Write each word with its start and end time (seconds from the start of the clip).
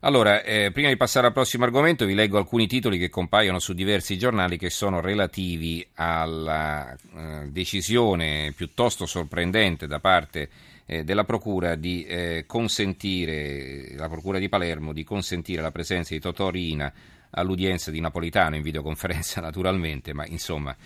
Allora, 0.00 0.44
eh, 0.44 0.70
prima 0.70 0.90
di 0.90 0.96
passare 0.96 1.26
al 1.26 1.32
prossimo 1.32 1.64
argomento, 1.64 2.06
vi 2.06 2.14
leggo 2.14 2.38
alcuni 2.38 2.68
titoli 2.68 2.98
che 2.98 3.08
compaiono 3.08 3.58
su 3.58 3.72
diversi 3.72 4.16
giornali 4.16 4.56
che 4.56 4.70
sono 4.70 5.00
relativi 5.00 5.84
alla 5.94 6.94
eh, 6.94 7.48
decisione 7.50 8.52
piuttosto 8.54 9.06
sorprendente 9.06 9.88
da 9.88 9.98
parte 9.98 10.50
eh, 10.86 11.02
della 11.02 11.24
Procura 11.24 11.74
di 11.74 12.04
eh, 12.04 12.44
consentire, 12.46 13.92
la 13.96 14.08
Procura 14.08 14.38
di 14.38 14.48
Palermo, 14.48 14.92
di 14.92 15.02
consentire 15.02 15.62
la 15.62 15.72
presenza 15.72 16.14
di 16.14 16.20
Totò 16.20 16.48
Rina 16.48 16.92
all'udienza 17.30 17.90
di 17.90 17.98
Napolitano 17.98 18.54
in 18.54 18.62
videoconferenza 18.62 19.40
naturalmente, 19.42 20.12
ma 20.12 20.24
insomma 20.26 20.76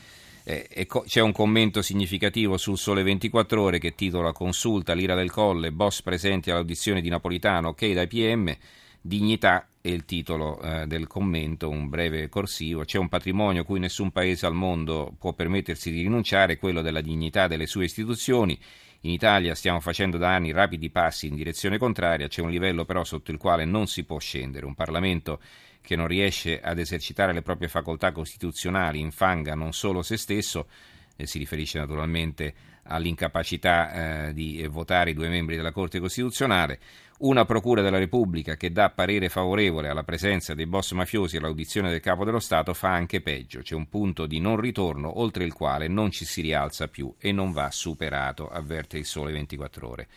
eh, 0.42 0.86
co- 0.86 1.04
c'è 1.06 1.20
un 1.20 1.32
commento 1.32 1.82
significativo 1.82 2.56
sul 2.56 2.78
Sole 2.78 3.02
24 3.02 3.60
Ore 3.60 3.78
che 3.78 3.94
titola 3.94 4.32
Consulta 4.32 4.94
l'ira 4.94 5.14
del 5.14 5.30
Colle, 5.30 5.70
boss 5.70 6.00
presenti 6.00 6.50
all'audizione 6.50 7.02
di 7.02 7.10
Napolitano, 7.10 7.68
ok 7.68 7.92
dai 7.92 8.06
PM. 8.06 8.56
Dignità 9.04 9.66
è 9.80 9.88
il 9.88 10.04
titolo 10.04 10.60
eh, 10.62 10.86
del 10.86 11.08
commento, 11.08 11.68
un 11.68 11.88
breve 11.88 12.28
corsivo. 12.28 12.84
C'è 12.84 12.98
un 12.98 13.08
patrimonio 13.08 13.64
cui 13.64 13.80
nessun 13.80 14.12
paese 14.12 14.46
al 14.46 14.54
mondo 14.54 15.12
può 15.18 15.32
permettersi 15.32 15.90
di 15.90 16.02
rinunciare, 16.02 16.56
quello 16.56 16.82
della 16.82 17.00
dignità 17.00 17.48
delle 17.48 17.66
sue 17.66 17.86
istituzioni. 17.86 18.56
In 19.00 19.10
Italia 19.10 19.56
stiamo 19.56 19.80
facendo 19.80 20.18
da 20.18 20.32
anni 20.32 20.52
rapidi 20.52 20.88
passi 20.88 21.26
in 21.26 21.34
direzione 21.34 21.78
contraria, 21.78 22.28
c'è 22.28 22.42
un 22.42 22.50
livello 22.50 22.84
però 22.84 23.02
sotto 23.02 23.32
il 23.32 23.38
quale 23.38 23.64
non 23.64 23.88
si 23.88 24.04
può 24.04 24.20
scendere. 24.20 24.66
Un 24.66 24.76
Parlamento 24.76 25.40
che 25.80 25.96
non 25.96 26.06
riesce 26.06 26.60
ad 26.60 26.78
esercitare 26.78 27.32
le 27.32 27.42
proprie 27.42 27.66
facoltà 27.66 28.12
costituzionali 28.12 29.00
infanga 29.00 29.56
non 29.56 29.72
solo 29.72 30.02
se 30.02 30.16
stesso, 30.16 30.68
eh, 31.16 31.26
si 31.26 31.38
riferisce 31.38 31.78
naturalmente 31.78 32.54
all'incapacità 32.84 34.28
eh, 34.28 34.32
di 34.32 34.66
votare 34.68 35.10
i 35.10 35.14
due 35.14 35.28
membri 35.28 35.56
della 35.56 35.72
Corte 35.72 36.00
Costituzionale, 36.00 36.80
una 37.18 37.44
Procura 37.44 37.82
della 37.82 37.98
Repubblica 37.98 38.56
che 38.56 38.72
dà 38.72 38.90
parere 38.90 39.28
favorevole 39.28 39.88
alla 39.88 40.02
presenza 40.02 40.54
dei 40.54 40.66
boss 40.66 40.92
mafiosi 40.92 41.36
all'audizione 41.36 41.90
del 41.90 42.00
Capo 42.00 42.24
dello 42.24 42.40
Stato 42.40 42.74
fa 42.74 42.92
anche 42.92 43.20
peggio, 43.20 43.60
c'è 43.60 43.74
un 43.74 43.88
punto 43.88 44.26
di 44.26 44.40
non 44.40 44.58
ritorno 44.58 45.20
oltre 45.20 45.44
il 45.44 45.52
quale 45.52 45.86
non 45.86 46.10
ci 46.10 46.24
si 46.24 46.40
rialza 46.40 46.88
più 46.88 47.14
e 47.18 47.30
non 47.30 47.52
va 47.52 47.70
superato, 47.70 48.48
avverte 48.48 48.98
il 48.98 49.04
Sole 49.04 49.32
24 49.32 49.88
ore. 49.88 50.08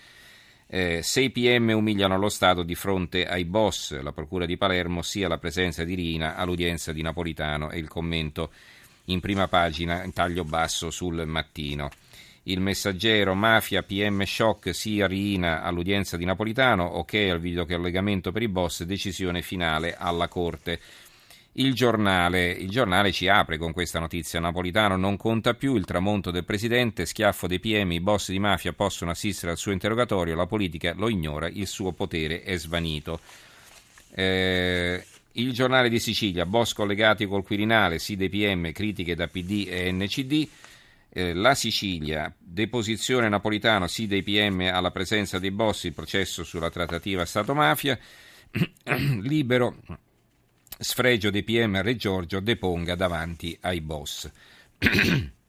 Eh, 0.67 1.03
6 1.03 1.29
PM 1.29 1.73
umiliano 1.75 2.17
lo 2.17 2.29
Stato 2.29 2.63
di 2.63 2.73
fronte 2.73 3.27
ai 3.27 3.45
boss, 3.45 3.99
la 4.01 4.11
Procura 4.11 4.47
di 4.47 4.57
Palermo, 4.57 5.03
sia 5.03 5.27
la 5.27 5.37
presenza 5.37 5.83
di 5.83 5.93
Rina 5.93 6.35
all'udienza 6.35 6.91
di 6.91 7.03
Napolitano 7.03 7.69
e 7.69 7.77
il 7.77 7.87
commento 7.87 8.51
in 9.05 9.19
prima 9.19 9.47
pagina 9.47 10.03
in 10.03 10.13
taglio 10.13 10.43
basso 10.43 10.89
sul 10.89 11.25
mattino. 11.25 11.89
Il 12.47 12.59
messaggero, 12.59 13.33
mafia, 13.33 13.81
PM 13.81 14.23
shock, 14.23 14.73
sia 14.75 15.07
Rina 15.07 15.63
all'udienza 15.63 16.15
di 16.15 16.25
Napolitano, 16.25 16.83
ok 16.83 17.13
al 17.31 17.39
videocollegamento 17.39 18.31
per 18.31 18.43
i 18.43 18.47
boss, 18.47 18.83
decisione 18.83 19.41
finale 19.41 19.95
alla 19.97 20.27
Corte. 20.27 20.79
Il 21.53 21.73
giornale, 21.73 22.51
il 22.51 22.69
giornale, 22.69 23.11
ci 23.11 23.27
apre 23.29 23.57
con 23.57 23.71
questa 23.71 23.97
notizia. 23.97 24.39
Napolitano 24.39 24.95
non 24.95 25.17
conta 25.17 25.53
più 25.53 25.75
il 25.75 25.85
tramonto 25.85 26.29
del 26.29 26.43
presidente, 26.43 27.05
schiaffo 27.05 27.47
dei 27.47 27.59
PM, 27.59 27.93
i 27.93 28.01
boss 28.01 28.29
di 28.29 28.39
mafia 28.39 28.73
possono 28.73 29.11
assistere 29.11 29.53
al 29.53 29.57
suo 29.57 29.71
interrogatorio, 29.71 30.35
la 30.35 30.45
politica 30.45 30.93
lo 30.95 31.09
ignora, 31.09 31.47
il 31.47 31.65
suo 31.65 31.93
potere 31.93 32.43
è 32.43 32.57
svanito. 32.57 33.21
Eh, 34.13 35.03
il 35.35 35.53
giornale 35.53 35.89
di 35.89 35.99
Sicilia, 35.99 36.45
boss 36.45 36.73
collegati 36.73 37.25
col 37.25 37.43
Quirinale, 37.43 37.99
sì 37.99 38.15
dei 38.15 38.29
PM, 38.29 38.71
critiche 38.71 39.15
da 39.15 39.27
PD 39.27 39.67
e 39.67 39.91
NCD. 39.91 40.47
Eh, 41.09 41.33
la 41.33 41.55
Sicilia, 41.55 42.33
deposizione 42.37 43.29
napolitano, 43.29 43.87
sì 43.87 44.07
dei 44.07 44.23
PM 44.23 44.69
alla 44.71 44.91
presenza 44.91 45.39
dei 45.39 45.51
boss, 45.51 45.85
il 45.85 45.93
processo 45.93 46.43
sulla 46.43 46.69
trattativa 46.69 47.25
Stato-mafia. 47.25 47.97
Libero, 49.21 49.77
sfregio 50.77 51.29
dei 51.29 51.43
PM 51.43 51.81
Re 51.81 51.95
Giorgio, 51.95 52.39
deponga 52.39 52.95
davanti 52.95 53.57
ai 53.61 53.81
boss. 53.81 54.29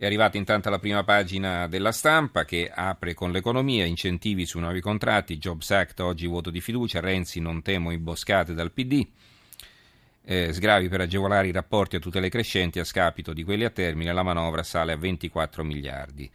È 0.00 0.06
arrivata 0.06 0.38
intanto 0.38 0.70
la 0.70 0.78
prima 0.78 1.04
pagina 1.04 1.66
della 1.66 1.92
stampa 1.92 2.46
che 2.46 2.72
apre 2.74 3.12
con 3.12 3.32
l'economia, 3.32 3.84
incentivi 3.84 4.46
su 4.46 4.58
nuovi 4.58 4.80
contratti, 4.80 5.36
Jobs 5.36 5.70
Act, 5.72 6.00
oggi 6.00 6.26
voto 6.26 6.48
di 6.48 6.62
fiducia, 6.62 7.00
Renzi 7.00 7.38
non 7.38 7.60
temo 7.60 7.90
imboscate 7.90 8.54
dal 8.54 8.72
PD 8.72 9.06
eh, 10.24 10.52
sgravi 10.52 10.88
per 10.88 11.00
agevolare 11.00 11.48
i 11.48 11.52
rapporti 11.52 11.96
a 11.96 11.98
tutele 11.98 12.28
crescenti 12.28 12.78
a 12.78 12.84
scapito 12.84 13.32
di 13.32 13.42
quelli 13.42 13.64
a 13.64 13.70
termine, 13.70 14.12
la 14.12 14.22
manovra 14.22 14.62
sale 14.62 14.92
a 14.92 14.96
24 14.96 15.64
miliardi. 15.64 16.30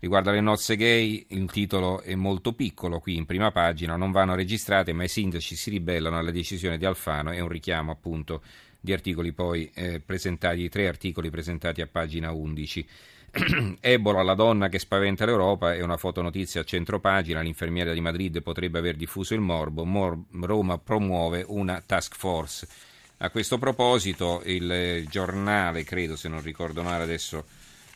Riguardo 0.00 0.30
alle 0.30 0.40
nozze 0.40 0.76
gay, 0.76 1.26
il 1.30 1.50
titolo 1.50 2.02
è 2.02 2.14
molto 2.14 2.52
piccolo, 2.52 3.00
qui 3.00 3.16
in 3.16 3.26
prima 3.26 3.50
pagina, 3.50 3.96
non 3.96 4.12
vanno 4.12 4.36
registrate, 4.36 4.92
ma 4.92 5.02
i 5.02 5.08
sindaci 5.08 5.56
si 5.56 5.70
ribellano 5.70 6.16
alla 6.16 6.30
decisione 6.30 6.78
di 6.78 6.84
Alfano, 6.84 7.32
è 7.32 7.40
un 7.40 7.48
richiamo 7.48 7.90
appunto 7.90 8.42
di 8.78 8.92
articoli 8.92 9.32
poi 9.32 9.68
eh, 9.74 9.98
presentati, 9.98 10.68
tre 10.68 10.86
articoli 10.86 11.30
presentati 11.30 11.80
a 11.80 11.88
pagina 11.88 12.30
11. 12.30 12.88
Ebola, 13.80 14.22
la 14.22 14.34
donna 14.34 14.68
che 14.68 14.78
spaventa 14.78 15.24
l'Europa, 15.24 15.74
è 15.74 15.82
una 15.82 15.96
fotonotizia 15.96 16.60
a 16.60 16.64
centropagina, 16.64 17.40
l'infermiera 17.40 17.92
di 17.92 18.00
Madrid 18.00 18.40
potrebbe 18.40 18.78
aver 18.78 18.94
diffuso 18.94 19.34
il 19.34 19.40
morbo, 19.40 19.84
Mor- 19.84 20.16
Roma 20.42 20.78
promuove 20.78 21.44
una 21.48 21.82
task 21.84 22.14
force. 22.14 22.68
A 23.16 23.30
questo 23.30 23.58
proposito 23.58 24.42
il 24.44 25.08
giornale, 25.10 25.82
credo 25.82 26.14
se 26.14 26.28
non 26.28 26.40
ricordo 26.40 26.84
male 26.84 27.02
adesso 27.02 27.46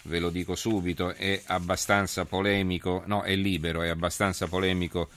ve 0.03 0.19
lo 0.19 0.31
dico 0.31 0.55
subito, 0.55 1.15
è 1.15 1.41
abbastanza 1.47 2.25
polemico, 2.25 3.03
no 3.07 3.23
è 3.23 3.35
libero, 3.35 3.83
è 3.83 3.89
abbastanza 3.89 4.47
polemico 4.49 5.09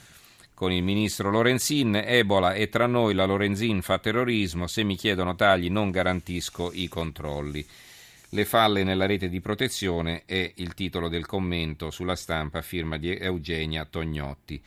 con 0.53 0.71
il 0.71 0.83
ministro 0.83 1.29
Lorenzin, 1.29 2.01
Ebola 2.03 2.53
è 2.53 2.69
tra 2.69 2.87
noi, 2.87 3.13
la 3.13 3.25
Lorenzin 3.25 3.81
fa 3.81 3.99
terrorismo, 3.99 4.67
se 4.67 4.83
mi 4.83 4.95
chiedono 4.95 5.35
tagli 5.35 5.69
non 5.69 5.91
garantisco 5.91 6.71
i 6.73 6.87
controlli. 6.87 7.65
Le 8.29 8.45
falle 8.45 8.83
nella 8.83 9.05
rete 9.05 9.29
di 9.29 9.41
protezione 9.41 10.23
è 10.25 10.53
il 10.55 10.73
titolo 10.73 11.09
del 11.09 11.25
commento 11.25 11.91
sulla 11.91 12.15
stampa 12.15 12.61
firma 12.61 12.97
di 12.97 13.15
Eugenia 13.15 13.85
Tognotti. 13.85 14.61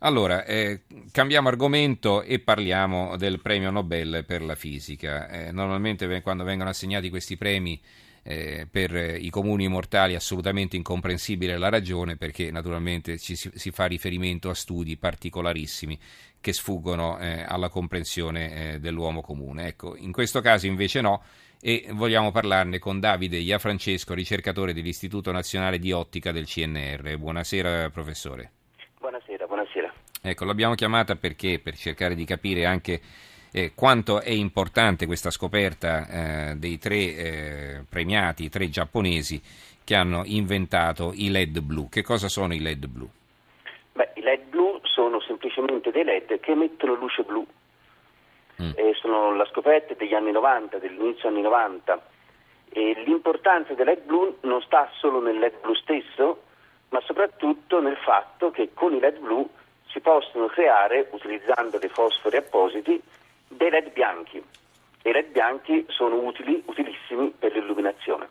Allora, 0.00 0.44
eh, 0.44 0.82
cambiamo 1.10 1.48
argomento 1.48 2.22
e 2.22 2.38
parliamo 2.38 3.16
del 3.16 3.40
premio 3.40 3.70
Nobel 3.70 4.24
per 4.26 4.42
la 4.42 4.54
fisica. 4.54 5.28
Eh, 5.28 5.52
normalmente 5.52 6.20
quando 6.22 6.44
vengono 6.44 6.70
assegnati 6.70 7.10
questi 7.10 7.36
premi 7.36 7.80
eh, 8.30 8.66
per 8.70 8.92
i 9.18 9.30
comuni 9.30 9.68
mortali 9.68 10.12
è 10.12 10.16
assolutamente 10.16 10.76
incomprensibile 10.76 11.56
la 11.56 11.70
ragione 11.70 12.18
perché 12.18 12.50
naturalmente 12.50 13.16
ci 13.16 13.34
si, 13.34 13.50
si 13.54 13.70
fa 13.70 13.86
riferimento 13.86 14.50
a 14.50 14.54
studi 14.54 14.98
particolarissimi 14.98 15.98
che 16.38 16.52
sfuggono 16.52 17.18
eh, 17.18 17.42
alla 17.48 17.70
comprensione 17.70 18.74
eh, 18.74 18.80
dell'uomo 18.80 19.22
comune. 19.22 19.68
Ecco, 19.68 19.96
in 19.96 20.12
questo 20.12 20.42
caso 20.42 20.66
invece 20.66 21.00
no 21.00 21.22
e 21.58 21.86
vogliamo 21.92 22.30
parlarne 22.30 22.78
con 22.78 23.00
Davide 23.00 23.38
Iafrancesco, 23.38 24.12
ricercatore 24.12 24.74
dell'Istituto 24.74 25.32
Nazionale 25.32 25.78
di 25.78 25.90
Ottica 25.92 26.30
del 26.30 26.44
CNR. 26.44 27.16
Buonasera 27.16 27.88
professore. 27.88 28.52
Ecco, 30.20 30.44
l'abbiamo 30.44 30.74
chiamata 30.74 31.16
perché 31.16 31.60
per 31.60 31.78
cercare 31.78 32.14
di 32.14 32.26
capire 32.26 32.66
anche 32.66 33.00
eh, 33.52 33.72
quanto 33.74 34.20
è 34.20 34.30
importante 34.30 35.06
questa 35.06 35.30
scoperta 35.30 36.06
eh, 36.50 36.54
dei 36.56 36.78
tre 36.78 36.96
eh, 36.96 37.84
premiati, 37.88 38.44
i 38.44 38.48
tre 38.48 38.68
giapponesi 38.68 39.40
che 39.84 39.94
hanno 39.94 40.22
inventato 40.24 41.12
i 41.14 41.30
LED 41.30 41.60
blu. 41.60 41.88
Che 41.88 42.02
cosa 42.02 42.28
sono 42.28 42.54
i 42.54 42.60
LED 42.60 42.86
blu? 42.86 43.08
Beh, 43.92 44.10
i 44.14 44.20
LED 44.20 44.48
blu 44.50 44.80
sono 44.82 45.20
semplicemente 45.20 45.90
dei 45.90 46.04
LED 46.04 46.40
che 46.40 46.52
emettono 46.52 46.94
luce 46.94 47.22
blu. 47.22 47.46
Mm. 48.60 48.72
sono 49.00 49.36
la 49.36 49.46
scoperta 49.46 49.94
degli 49.94 50.14
anni 50.14 50.32
90, 50.32 50.78
dell'inizio 50.78 51.28
anni 51.28 51.42
90. 51.42 52.06
E 52.70 53.02
l'importanza 53.06 53.72
del 53.74 53.86
LED 53.86 54.02
blu 54.02 54.36
non 54.42 54.60
sta 54.62 54.90
solo 54.98 55.20
nel 55.22 55.38
LED 55.38 55.60
blu 55.60 55.74
stesso, 55.74 56.42
ma 56.88 57.00
soprattutto 57.02 57.80
nel 57.80 57.96
fatto 57.96 58.50
che 58.50 58.70
con 58.74 58.94
i 58.94 58.98
LED 58.98 59.18
blu 59.20 59.48
si 59.86 60.00
possono 60.00 60.46
creare, 60.46 61.08
utilizzando 61.10 61.78
dei 61.78 61.88
fosfori 61.88 62.36
appositi, 62.36 63.00
dei 63.48 63.70
LED 63.70 63.92
bianchi. 63.92 64.36
I 65.02 65.12
LED 65.12 65.30
bianchi 65.30 65.84
sono 65.88 66.16
utili, 66.16 66.62
utilissimi 66.66 67.32
per 67.38 67.52
l'illuminazione. 67.52 68.28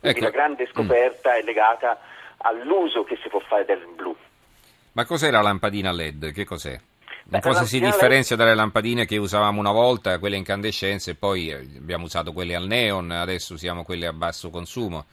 Quindi 0.00 0.18
ecco. 0.18 0.26
la 0.26 0.30
grande 0.30 0.66
scoperta 0.72 1.30
mm. 1.30 1.34
è 1.34 1.42
legata 1.42 2.00
all'uso 2.38 3.04
che 3.04 3.18
si 3.22 3.28
può 3.28 3.40
fare 3.40 3.64
del 3.64 3.86
blu. 3.94 4.16
Ma 4.92 5.04
cos'è 5.04 5.30
la 5.30 5.40
lampadina 5.40 5.92
LED? 5.92 6.32
Che 6.32 6.44
cos'è? 6.44 6.78
In 7.30 7.40
cosa 7.40 7.64
si 7.64 7.78
differenzia 7.78 8.36
dalle 8.36 8.54
lampadine 8.54 9.06
che 9.06 9.16
usavamo 9.16 9.60
una 9.60 9.70
volta, 9.70 10.18
quelle 10.18 10.36
incandescenze, 10.36 11.14
poi 11.14 11.50
eh, 11.50 11.78
abbiamo 11.78 12.04
usato 12.04 12.32
quelle 12.32 12.54
al 12.54 12.66
neon, 12.66 13.10
adesso 13.10 13.54
usiamo 13.54 13.84
quelle 13.84 14.06
a 14.06 14.12
basso 14.12 14.50
consumo? 14.50 15.04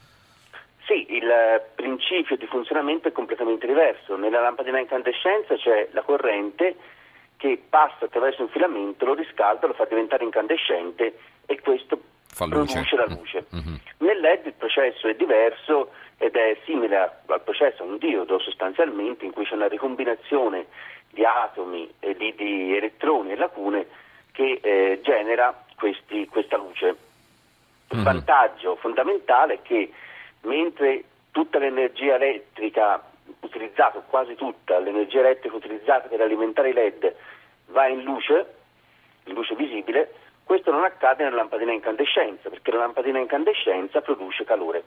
Sì, 0.86 1.06
il 1.08 1.62
principio 1.76 2.36
di 2.36 2.46
funzionamento 2.46 3.08
è 3.08 3.12
completamente 3.12 3.66
diverso. 3.66 4.16
Nella 4.16 4.40
lampadina 4.40 4.80
incandescenza 4.80 5.54
c'è 5.54 5.88
la 5.92 6.02
corrente 6.02 6.74
che 7.40 7.58
passa 7.70 8.04
attraverso 8.04 8.42
un 8.42 8.50
filamento, 8.50 9.06
lo 9.06 9.14
riscalda, 9.14 9.66
lo 9.66 9.72
fa 9.72 9.86
diventare 9.86 10.24
incandescente 10.24 11.16
e 11.46 11.58
questo 11.60 11.98
fa 12.26 12.46
produce 12.46 12.96
la 12.96 13.06
luce. 13.06 13.46
Mm-hmm. 13.54 13.74
Nel 14.00 14.20
LED 14.20 14.46
il 14.46 14.52
processo 14.52 15.08
è 15.08 15.14
diverso 15.14 15.90
ed 16.18 16.36
è 16.36 16.58
simile 16.66 17.22
al 17.24 17.40
processo 17.40 17.82
a 17.82 17.86
un 17.86 17.96
diodo 17.96 18.38
sostanzialmente 18.40 19.24
in 19.24 19.32
cui 19.32 19.46
c'è 19.46 19.54
una 19.54 19.68
ricombinazione 19.68 20.66
di 21.08 21.24
atomi 21.24 21.90
e 21.98 22.14
di, 22.14 22.34
di 22.36 22.76
elettroni 22.76 23.32
e 23.32 23.36
lacune 23.36 23.86
che 24.32 24.60
eh, 24.62 25.00
genera 25.02 25.64
questi, 25.76 26.26
questa 26.26 26.58
luce. 26.58 26.94
Il 27.88 28.00
mm. 28.00 28.04
vantaggio 28.04 28.76
fondamentale 28.76 29.54
è 29.54 29.62
che 29.62 29.90
mentre 30.42 31.04
tutta 31.30 31.58
l'energia 31.58 32.16
elettrica 32.16 33.02
utilizzata, 33.50 33.98
quasi 34.00 34.34
tutta 34.34 34.78
l'energia 34.78 35.20
elettrica 35.20 35.54
utilizzata 35.54 36.08
per 36.08 36.20
alimentare 36.20 36.70
i 36.70 36.72
LED 36.72 37.14
va 37.66 37.86
in 37.86 38.02
luce, 38.02 38.54
in 39.24 39.34
luce 39.34 39.54
visibile, 39.54 40.12
questo 40.44 40.70
non 40.70 40.84
accade 40.84 41.22
nella 41.22 41.36
lampadina 41.36 41.70
a 41.70 41.74
incandescenza, 41.74 42.48
perché 42.48 42.72
la 42.72 42.78
lampadina 42.78 43.18
a 43.18 43.22
incandescenza 43.22 44.00
produce 44.00 44.44
calore. 44.44 44.82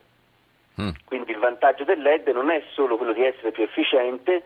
Mm. 0.82 0.90
Quindi 1.06 1.32
il 1.32 1.38
vantaggio 1.38 1.84
del 1.84 2.02
LED 2.02 2.28
non 2.30 2.50
è 2.50 2.64
solo 2.74 2.98
quello 2.98 3.14
di 3.14 3.24
essere 3.24 3.52
più 3.52 3.64
efficiente, 3.64 4.44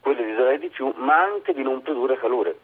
quello 0.00 0.22
di 0.22 0.34
durare 0.34 0.58
di 0.58 0.68
più, 0.68 0.92
ma 0.96 1.22
anche 1.22 1.54
di 1.54 1.62
non 1.62 1.80
produrre 1.82 2.18
calore. 2.18 2.58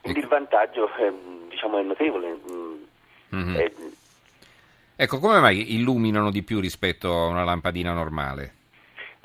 Quindi 0.00 0.20
il 0.20 0.26
vantaggio 0.28 0.88
è, 0.94 1.12
diciamo, 1.48 1.78
è 1.78 1.82
notevole. 1.82 2.36
Mm-hmm. 3.34 3.54
È... 3.54 3.72
Ecco, 4.96 5.18
come 5.18 5.40
mai 5.40 5.74
illuminano 5.74 6.30
di 6.30 6.42
più 6.42 6.58
rispetto 6.60 7.12
a 7.12 7.26
una 7.26 7.44
lampadina 7.44 7.92
normale? 7.92 8.54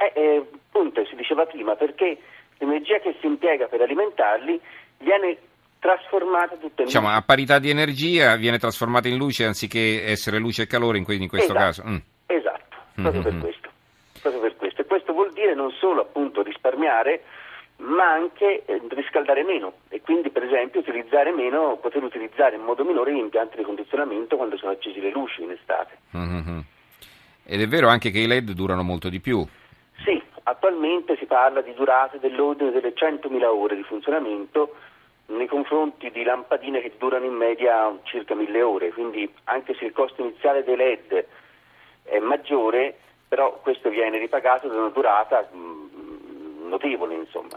Eh, 0.02 0.20
eh, 0.20 0.46
appunto, 0.68 1.06
si 1.06 1.16
diceva 1.16 1.46
prima, 1.46 1.76
perché 1.76 2.18
l'energia 2.58 2.98
che 3.00 3.16
si 3.20 3.28
impiega 3.28 3.68
per 3.68 3.82
alimentarli 3.82 4.60
viene 4.98 5.38
trasformata 5.78 6.56
tutta 6.56 6.82
in 6.82 6.88
diciamo, 6.88 7.08
luce. 7.08 7.20
a 7.20 7.24
parità 7.24 7.60
di 7.60 7.70
energia 7.70 8.36
viene 8.36 8.58
trasformata 8.58 9.08
in 9.08 9.18
luce 9.18 9.46
anziché 9.46 10.04
essere 10.06 10.38
luce 10.38 10.64
e 10.64 10.68
calore 10.68 10.98
in, 10.98 11.06
in 11.08 11.28
questo 11.28 11.54
esatto, 11.54 11.60
caso. 11.60 11.84
Mm. 11.88 11.98
Esatto, 12.26 12.78
proprio, 12.96 13.22
mm-hmm. 13.22 13.24
per 13.24 13.40
questo, 13.40 13.70
proprio 14.22 14.42
per 14.42 14.56
questo. 14.56 14.82
E 14.82 14.86
questo 14.86 15.14
vuol 15.14 15.34
dire 15.34 15.54
non 15.54 15.72
solo 15.72 16.02
appunto 16.02 16.42
risparmiare, 16.42 17.24
ma 17.78 18.12
anche 18.12 18.64
eh, 18.66 18.82
riscaldare 18.90 19.44
meno 19.44 19.74
e 19.90 20.02
quindi 20.02 20.30
per 20.30 20.44
esempio 20.44 20.80
utilizzare 20.80 21.32
meno, 21.32 21.78
poter 21.82 22.04
utilizzare 22.04 22.56
in 22.56 22.62
modo 22.62 22.84
minore 22.84 23.14
gli 23.14 23.18
impianti 23.18 23.58
di 23.58 23.64
condizionamento 23.64 24.36
quando 24.36 24.58
sono 24.58 24.72
accesi 24.72 25.00
le 25.00 25.12
luci 25.12 25.42
in 25.44 25.52
estate. 25.52 25.98
Mm-hmm. 26.16 26.60
Ed 27.44 27.60
è 27.60 27.68
vero 27.68 27.88
anche 27.88 28.12
che 28.12 28.20
i 28.20 28.28
LED 28.28 28.52
durano 28.52 28.84
molto 28.84 29.10
di 29.10 29.20
più. 29.20 29.46
Attualmente 30.52 31.16
si 31.16 31.26
parla 31.28 31.62
di 31.62 31.74
durate 31.74 32.20
dell'ordine 32.20 32.72
delle 32.72 32.94
100.000 32.94 33.42
ore 33.46 33.78
di 33.78 33.84
funzionamento 33.84 34.76
nei 35.28 35.48
confronti 35.48 36.12
di 36.12 36.24
lampadine 36.24 36.82
che 36.82 36.92
durano 36.98 37.24
in 37.24 37.32
media 37.32 37.90
circa 38.04 38.36
1000 38.36 38.62
ore, 38.62 38.92
quindi 38.92 39.34
anche 39.46 39.74
se 39.76 39.86
il 39.86 39.94
costo 39.94 40.22
iniziale 40.22 40.66
dei 40.66 40.76
LED 40.76 41.26
è 42.04 42.20
maggiore, 42.20 42.98
però 43.30 43.60
questo 43.62 43.88
viene 43.88 44.18
ripagato 44.18 44.68
da 44.68 44.76
una 44.76 44.90
durata 44.90 45.48
mh, 45.50 46.68
notevole, 46.68 47.16
insomma, 47.16 47.56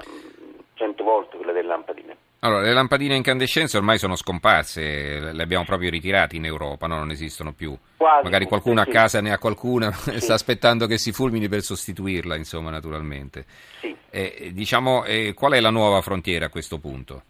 100 0.75 1.03
volte 1.03 1.37
quella 1.37 1.51
delle 1.51 1.67
lampadine. 1.67 2.17
Allora, 2.45 2.61
le 2.61 2.75
lampadine 2.75 3.15
a 3.15 3.17
incandescenza 3.17 3.79
ormai 3.79 3.97
sono 3.97 4.17
scomparse, 4.17 5.33
le 5.33 5.43
abbiamo 5.43 5.65
proprio 5.65 5.89
ritirate 5.89 6.37
in 6.37 6.45
Europa, 6.45 6.87
no? 6.87 6.99
non 6.99 7.11
esistono 7.11 7.55
più. 7.55 7.75
Quasi, 7.97 8.23
Magari 8.23 8.45
qualcuno 8.45 8.83
sì, 8.83 8.91
a 8.91 8.93
casa 8.93 9.23
ne 9.23 9.33
ha 9.33 9.39
qualcuna 9.39 9.89
e 10.13 10.21
sta 10.21 10.35
aspettando 10.35 10.87
che 10.87 10.99
si 10.99 11.11
fulmini 11.11 11.49
per 11.49 11.63
sostituirla, 11.63 12.37
insomma, 12.37 12.69
naturalmente. 12.69 13.47
Sì. 13.81 13.97
Eh, 14.11 14.51
diciamo, 14.53 15.05
eh, 15.05 15.33
qual 15.33 15.53
è 15.53 15.61
la 15.61 15.71
nuova 15.71 16.03
frontiera 16.03 16.45
a 16.45 16.51
questo 16.51 16.79
punto? 16.79 17.23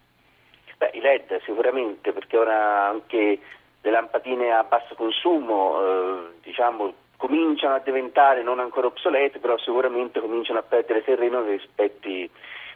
Beh, 0.77 0.91
i 0.91 0.99
LED 0.99 1.41
sicuramente, 1.45 2.11
perché 2.11 2.35
ora 2.35 2.89
anche 2.89 3.39
le 3.79 3.91
lampadine 3.91 4.51
a 4.51 4.63
basso 4.63 4.95
consumo, 4.95 5.79
eh, 5.79 6.39
diciamo, 6.43 6.93
cominciano 7.15 7.75
a 7.75 7.79
diventare 7.79 8.43
non 8.43 8.59
ancora 8.59 8.87
obsolete, 8.87 9.39
però 9.39 9.57
sicuramente 9.59 10.19
cominciano 10.19 10.59
a 10.59 10.63
perdere 10.63 11.05
terreno 11.05 11.41
rispetto 11.45 12.09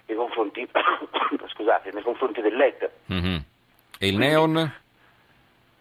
nei 0.10 0.18
confronti, 0.18 0.68
scusate, 1.54 1.92
nei 1.92 2.04
confronti 2.04 2.42
del 2.42 2.56
LED. 2.56 2.90
Mm-hmm. 3.12 3.38
E 4.00 4.08
il 4.08 4.18
neon? 4.18 4.74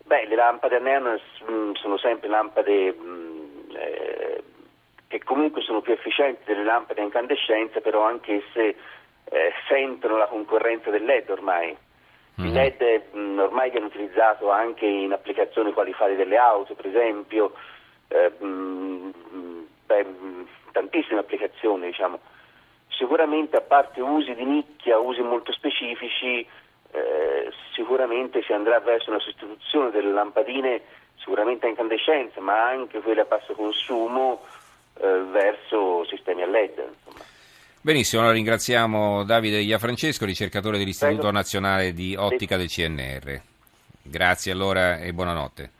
Beh, 0.04 0.26
le 0.26 0.34
lampade 0.34 0.76
a 0.76 0.80
neon 0.80 1.18
mm, 1.50 1.72
sono 1.72 1.98
sempre 1.98 2.28
lampade 2.28 2.92
mh, 2.92 3.02
mm, 3.02 3.76
eh, 3.76 4.42
che 5.08 5.22
comunque 5.24 5.62
sono 5.62 5.80
più 5.80 5.92
efficienti 5.92 6.42
delle 6.44 6.64
lampade 6.64 7.00
a 7.00 7.04
incandescenza, 7.04 7.80
però 7.80 8.04
anche 8.04 8.42
se 8.52 8.76
eh, 9.24 9.52
sentono 9.66 10.16
la 10.16 10.26
concorrenza 10.26 10.90
del 10.90 11.04
LED 11.04 11.30
ormai. 11.30 11.76
Il 12.36 12.44
mm-hmm. 12.44 12.54
LED 12.54 13.02
mh, 13.12 13.18
mm, 13.18 13.38
ormai 13.38 13.70
viene 13.70 13.86
utilizzato 13.86 14.50
anche 14.50 14.86
in 14.86 15.12
applicazioni 15.12 15.72
quali 15.72 15.92
fare 15.92 16.16
delle 16.16 16.36
auto, 16.36 16.74
per 16.74 16.86
esempio, 16.86 17.54
eh, 18.08 18.30
mh, 18.44 19.12
beh, 19.86 20.06
tantissime 20.72 21.20
applicazioni, 21.20 21.86
diciamo. 21.86 22.20
Sicuramente 22.98 23.56
a 23.56 23.60
parte 23.60 24.00
usi 24.00 24.34
di 24.34 24.44
nicchia, 24.44 24.98
usi 24.98 25.20
molto 25.20 25.52
specifici, 25.52 26.44
eh, 26.90 27.52
sicuramente 27.72 28.42
si 28.42 28.52
andrà 28.52 28.80
verso 28.80 29.10
una 29.10 29.20
sostituzione 29.20 29.92
delle 29.92 30.10
lampadine 30.10 30.82
sicuramente 31.14 31.66
a 31.66 31.68
incandescenza, 31.68 32.40
ma 32.40 32.68
anche 32.68 32.98
quelle 32.98 33.20
a 33.20 33.24
basso 33.24 33.52
consumo 33.52 34.42
eh, 35.00 35.06
verso 35.30 36.04
sistemi 36.06 36.42
a 36.42 36.46
LED. 36.46 36.88
Insomma. 36.88 37.24
Benissimo, 37.80 38.22
allora 38.22 38.34
ringraziamo 38.34 39.22
Davide 39.22 39.58
Iafrancesco, 39.58 40.24
ricercatore 40.24 40.76
dell'Istituto 40.76 41.20
Prego. 41.20 41.36
Nazionale 41.36 41.92
di 41.92 42.16
Ottica 42.16 42.56
del 42.56 42.68
CNR. 42.68 43.40
Grazie 44.02 44.50
allora 44.50 44.98
e 44.98 45.12
buonanotte. 45.12 45.70